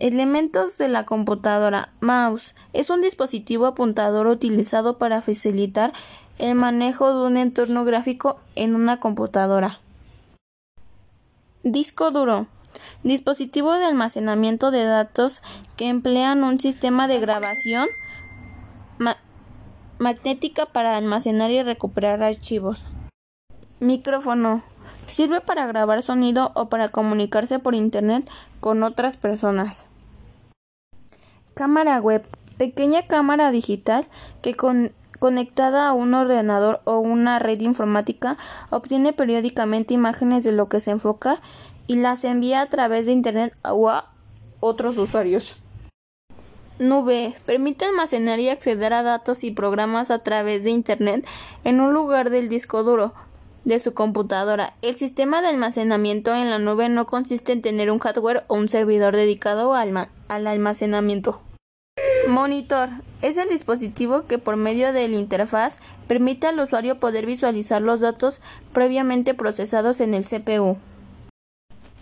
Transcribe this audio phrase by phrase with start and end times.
[0.00, 1.90] Elementos de la computadora.
[2.00, 2.54] Mouse.
[2.72, 5.92] Es un dispositivo apuntador utilizado para facilitar
[6.38, 9.78] el manejo de un entorno gráfico en una computadora.
[11.62, 12.46] Disco duro.
[13.02, 15.42] Dispositivo de almacenamiento de datos
[15.76, 17.86] que emplean un sistema de grabación
[19.98, 22.86] magnética para almacenar y recuperar archivos.
[23.80, 24.62] Micrófono.
[25.10, 29.88] Sirve para grabar sonido o para comunicarse por Internet con otras personas.
[31.54, 32.24] Cámara web.
[32.58, 34.06] Pequeña cámara digital
[34.40, 34.54] que
[35.18, 38.36] conectada a un ordenador o una red informática
[38.68, 41.40] obtiene periódicamente imágenes de lo que se enfoca
[41.86, 44.12] y las envía a través de Internet o a
[44.60, 45.56] otros usuarios.
[46.78, 47.34] Nube.
[47.46, 51.26] Permite almacenar y acceder a datos y programas a través de Internet
[51.64, 53.12] en un lugar del disco duro
[53.64, 54.74] de su computadora.
[54.82, 58.68] El sistema de almacenamiento en la nube no consiste en tener un hardware o un
[58.68, 61.40] servidor dedicado al, almacenamiento.
[62.28, 62.88] Monitor
[63.22, 68.00] es el dispositivo que por medio de la interfaz permite al usuario poder visualizar los
[68.00, 68.40] datos
[68.72, 70.76] previamente procesados en el CPU.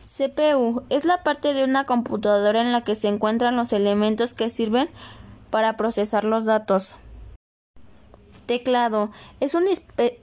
[0.04, 4.48] CPU es la parte de una computadora en la que se encuentran los elementos que
[4.48, 4.88] sirven
[5.50, 6.94] para procesar los datos.
[8.48, 9.10] Teclado
[9.40, 9.66] es un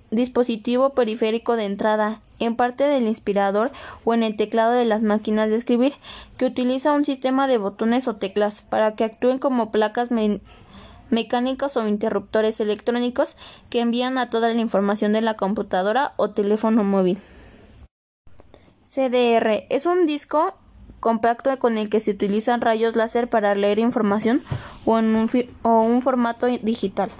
[0.09, 3.72] dispositivo periférico de entrada, en parte del inspirador
[4.04, 5.94] o en el teclado de las máquinas de escribir,
[6.36, 10.09] que utiliza un sistema de botones o teclas para que actúen como placas
[11.12, 13.38] mecánicas o interruptores electrónicos
[13.70, 17.20] que envían a toda la información de la computadora o teléfono móvil.
[18.90, 20.56] CDR es un disco
[21.00, 24.42] compacto con el que se utilizan rayos láser para leer información
[24.84, 25.30] o en
[25.62, 27.12] un formato digital.